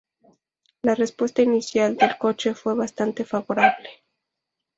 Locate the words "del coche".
1.95-2.55